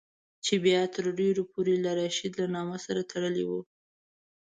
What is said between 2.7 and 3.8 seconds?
سره تړلی وو.